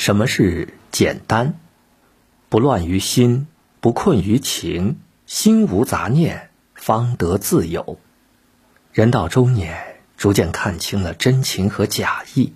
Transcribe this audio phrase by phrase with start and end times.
[0.00, 1.60] 什么是简单？
[2.48, 3.48] 不乱于心，
[3.82, 7.98] 不困于情，心无杂念，方得自由。
[8.94, 12.54] 人到中年，逐渐看清了真情和假意，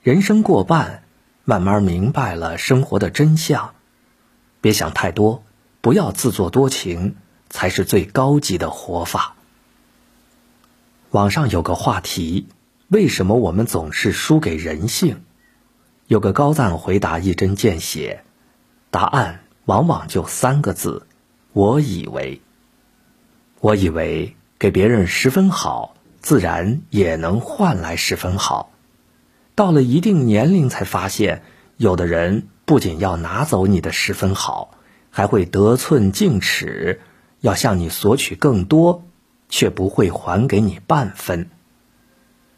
[0.00, 1.02] 人生过半，
[1.44, 3.74] 慢慢明白了生活的真相。
[4.62, 5.44] 别想太多，
[5.82, 7.16] 不要自作多情，
[7.50, 9.36] 才是最高级的活法。
[11.10, 12.48] 网上有个话题：
[12.88, 15.23] 为什么我们总是输给人性？
[16.06, 18.24] 有个高赞回答一针见血，
[18.90, 21.06] 答案往往就三个字：
[21.54, 22.42] 我以为。
[23.60, 28.70] 我以为给别人十分好，自然也能换来十分好。
[29.54, 31.42] 到了一定年龄，才发现，
[31.78, 34.76] 有的人不仅要拿走你的十分好，
[35.08, 37.00] 还会得寸进尺，
[37.40, 39.06] 要向你索取更多，
[39.48, 41.48] 却不会还给你半分。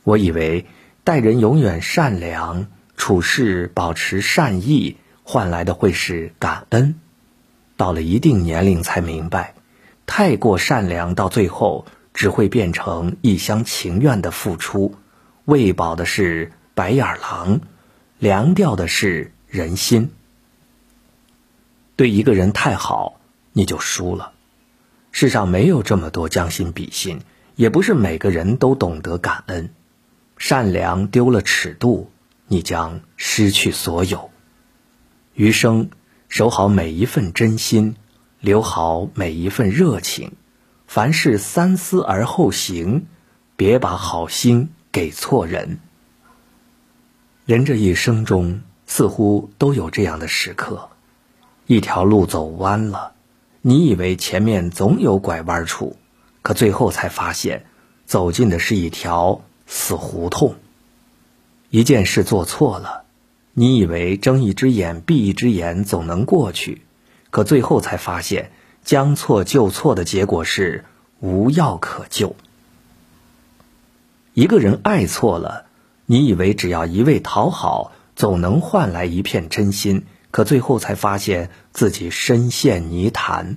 [0.02, 0.66] 我以为
[1.04, 2.66] 待人永远善良。
[2.96, 6.98] 处事保持善意，换来的会是感恩。
[7.76, 9.54] 到了一定年龄才明白，
[10.06, 11.84] 太过善良，到最后
[12.14, 14.94] 只会变成一厢情愿的付出，
[15.44, 17.60] 喂饱的是白眼狼，
[18.18, 20.10] 凉掉的是人心。
[21.96, 23.20] 对一个人太好，
[23.52, 24.32] 你就输了。
[25.12, 27.20] 世上没有这么多将心比心，
[27.54, 29.70] 也不是每个人都懂得感恩。
[30.38, 32.10] 善良丢了尺度。
[32.48, 34.30] 你将失去所有。
[35.34, 35.90] 余生，
[36.28, 37.96] 守好每一份真心，
[38.40, 40.32] 留好每一份热情。
[40.86, 43.06] 凡事三思而后行，
[43.56, 45.80] 别把好心给错人。
[47.44, 50.90] 人这一生中，似乎都有这样的时刻：
[51.66, 53.12] 一条路走弯了，
[53.62, 55.96] 你以为前面总有拐弯处，
[56.42, 57.66] 可最后才发现，
[58.04, 60.54] 走进的是一条死胡同。
[61.70, 63.04] 一件事做错了，
[63.52, 66.82] 你以为睁一只眼闭一只眼总能过去，
[67.30, 68.52] 可最后才发现，
[68.84, 70.84] 将错就错的结果是
[71.20, 72.36] 无药可救。
[74.32, 75.66] 一个人爱错了，
[76.06, 83.56] 你以为只要一味讨好，总能换来一片真心，可最后才发现自己深陷泥潭。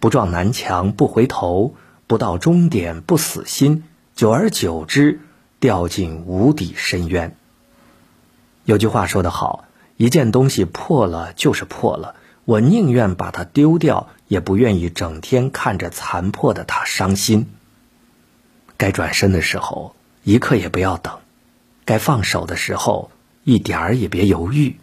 [0.00, 1.74] 不撞南墙不回头，
[2.06, 3.84] 不到终点不死心，
[4.14, 5.20] 久而久之。
[5.66, 7.36] 掉进无底深渊。
[8.66, 9.64] 有句话说得好
[9.98, 17.48] ：“一件东西破了就是破了，我宁愿把它丢掉，也不愿意整天看着残破的它伤心。”
[18.78, 21.14] 该转身的时候，一刻也不要等；
[21.84, 23.10] 该放手的时候，
[23.42, 24.76] 一点儿也别犹豫。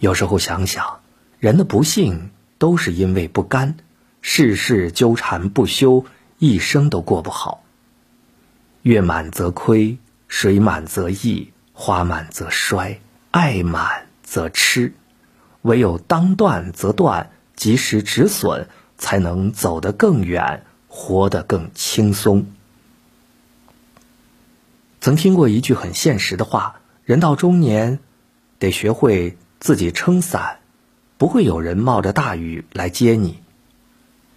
[0.00, 1.00] 有时候想想，
[1.38, 2.28] 人的不幸
[2.58, 3.78] 都是因为不甘，
[4.20, 6.04] 事事纠缠不休，
[6.38, 7.63] 一生都过不好。
[8.84, 9.96] 月满则亏，
[10.28, 13.00] 水满则溢，花满则衰，
[13.30, 14.92] 爱满则痴。
[15.62, 18.68] 唯有当断则断，及时止损，
[18.98, 22.44] 才能走得更远，活得更轻松。
[25.00, 28.00] 曾听过一句很现实的话：人到中年，
[28.58, 30.58] 得学会自己撑伞，
[31.16, 33.40] 不会有人冒着大雨来接你。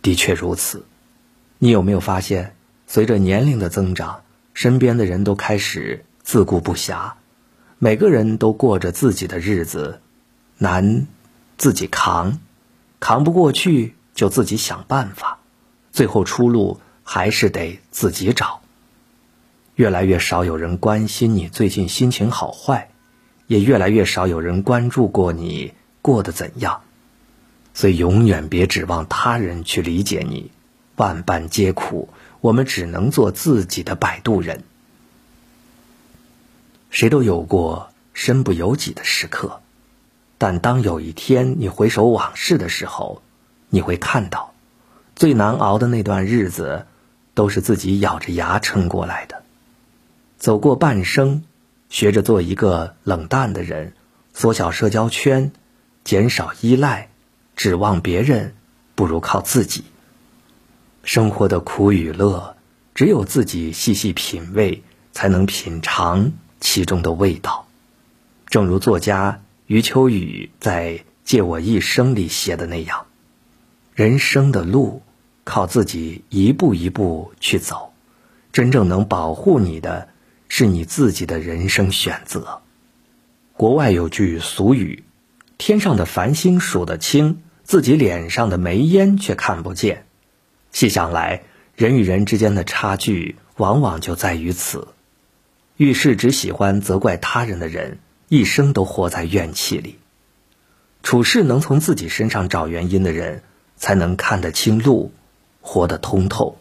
[0.01, 0.85] 的确如此。
[1.57, 2.55] 你有没有发现，
[2.87, 4.21] 随着年龄的增长？
[4.57, 7.11] 身边的人都开始自顾不暇，
[7.77, 10.01] 每个人都过着自己的日子，
[10.57, 11.05] 难
[11.59, 12.39] 自己扛，
[12.99, 15.37] 扛不过去就自己想办法，
[15.91, 18.61] 最后出路还是得自己找。
[19.75, 22.89] 越来越少有人关心你最近心情好坏，
[23.45, 26.81] 也越来越少有人关注过你过得怎样，
[27.75, 30.49] 所以永远别指望他人去理解你，
[30.97, 32.09] 万般皆苦。
[32.39, 34.63] 我们只能做自己的摆渡人。
[36.91, 39.61] 谁都有过身不由己的时刻，
[40.37, 43.21] 但当有一天你回首往事的时候，
[43.69, 44.53] 你会看到，
[45.15, 46.85] 最难熬的那段日子，
[47.33, 49.43] 都是自己咬着牙撑过来的。
[50.37, 51.43] 走过半生，
[51.89, 53.93] 学着做一个冷淡的人，
[54.33, 55.51] 缩小社交圈，
[56.03, 57.09] 减少依赖，
[57.55, 58.55] 指望别人，
[58.93, 59.83] 不如靠自己。
[61.07, 62.57] 生活的苦与乐，
[62.93, 64.83] 只有自己细细品味，
[65.13, 67.65] 才能品尝其中的味道。
[68.47, 73.05] 正如作家余秋雨在《借我一生》里写的那样
[73.95, 75.01] ：“人生的路，
[75.45, 77.93] 靠自己一步一步去走。
[78.51, 80.09] 真正能保护你的，
[80.49, 82.59] 是你自己的人生选择。”
[83.55, 85.05] 国外有句俗语
[85.57, 90.03] ：“天上的繁星数得清，自己脸上的煤烟却看不见。”
[90.71, 91.43] 细想来，
[91.75, 94.87] 人与人之间的差距往往就在于此。
[95.75, 97.99] 遇事只喜欢责怪他人的人，
[98.29, 99.99] 一生都活在怨气里。
[101.03, 103.43] 处事能从自己身上找原因的人，
[103.75, 105.11] 才能看得清路，
[105.61, 106.57] 活得通透。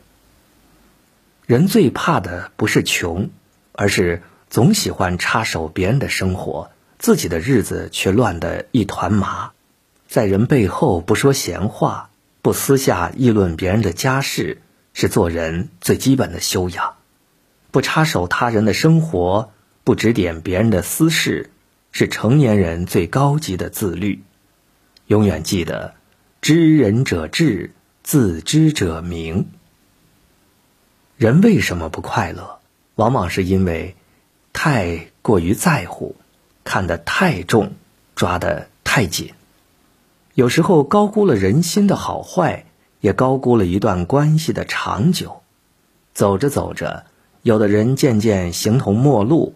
[1.47, 3.31] 人最怕的不是穷，
[3.73, 9.52] 而是总喜欢插手别人的生活，自己的日子却乱得一团麻。
[10.06, 12.11] 在人背后不说闲话，
[12.47, 14.63] 不私下议论别人的家事，
[14.95, 16.95] 是做人最基本的修养；
[17.73, 19.51] 不插手他人的生活，
[19.83, 21.51] 不指点别人的私事，
[21.91, 24.23] 是成年人最高级的自律。
[25.09, 25.97] 永远记得，
[26.41, 27.73] 知人者智，
[28.05, 29.49] 自知者明。
[31.17, 32.61] 人为什么不快乐？
[32.95, 33.97] 往往是因为
[34.53, 36.15] 太过于在乎，
[36.63, 37.73] 看得太重，
[38.15, 39.35] 抓得太紧。
[40.37, 42.67] 有时候高估了人心的好坏，
[43.00, 45.41] 也高估了一段关系的长久。
[46.12, 47.06] 走着走着，
[47.41, 49.55] 有的人渐渐形同陌路；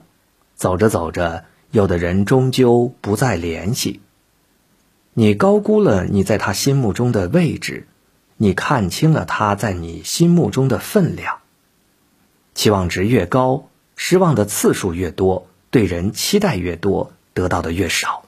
[0.55, 4.01] 走着走着，有的人终究不再联系。
[5.13, 7.87] 你高估了你在他心目中的位置，
[8.39, 11.41] 你看清了他在你心目中的分量。
[12.55, 18.23] 期望值越高，失望的次数越多；对人期待越多，得到的越少。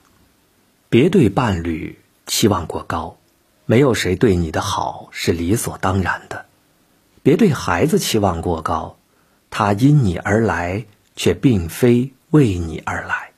[0.91, 1.99] 别对伴侣
[2.35, 3.19] 期望过高，
[3.67, 6.47] 没有谁对你的好是理所当然的。
[7.23, 8.97] 别对孩子期望过高，
[9.51, 13.33] 他因你而来，却并非为你而来。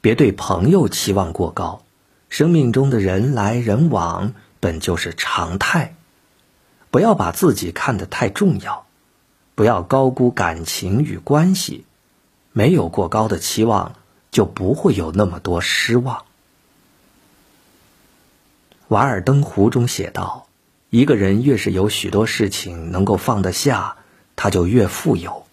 [0.00, 1.82] 别对朋友期望过高。
[2.30, 5.94] 生命中的人来人往本就是常态，
[6.90, 8.86] 不要把自己看得太重要，
[9.54, 11.84] 不要高估感情与关系。
[12.52, 13.96] 没有过高的期望，
[14.30, 16.16] 就不会有那么多失望。
[18.88, 20.46] 《瓦尔登湖》中写道
[20.90, 23.96] ：“一个人越是有许多事情能够放得下，
[24.36, 25.46] 他就越富有。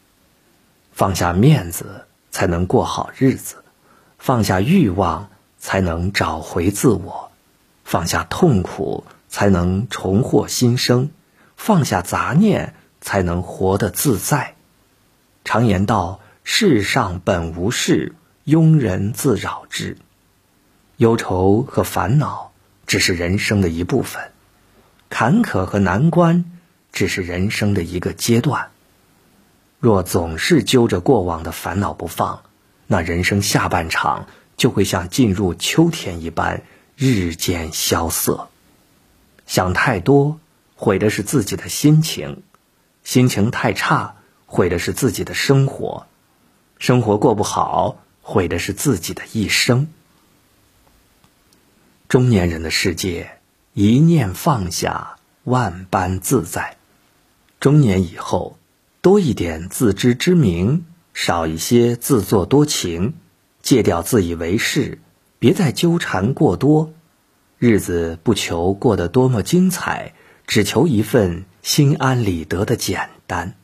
[0.92, 3.58] 放下面子，才能过好日子；
[4.18, 7.32] 放下欲望。”才能找回自我，
[7.84, 11.10] 放下痛苦，才能重获新生；
[11.58, 14.54] 放下杂念，才能活得自在。
[15.44, 18.14] 常言道：“世上本无事，
[18.46, 19.98] 庸人自扰之。”
[20.98, 22.52] 忧愁和烦恼
[22.88, 24.32] 只是人生的一部分，
[25.10, 26.60] 坎坷和难关
[26.92, 28.70] 只是人生的一个阶段。
[29.80, 32.44] 若总是揪着过往的烦恼不放，
[32.88, 34.28] 那人生下半场。
[34.58, 36.62] 就会像进入秋天一般，
[36.96, 38.48] 日渐萧瑟。
[39.46, 40.40] 想太多，
[40.78, 42.38] 毁的是自己的心情；
[43.04, 44.16] 心情太差，
[44.46, 46.06] 毁的是自己的生活；
[46.80, 49.90] 生活过不好，毁的是自己的一生。
[52.16, 53.42] 中年人的世界，
[53.74, 56.78] 一念放下，万般自在。
[57.60, 58.58] 中年以后，
[59.02, 63.16] 多一点自知之明，少一些自作多情。
[63.62, 65.00] 戒掉自以为是，
[65.40, 66.94] 别再纠缠过多，
[67.60, 70.14] 日子不求过得多么精彩，
[70.48, 73.56] 只求一份心安理得的简单。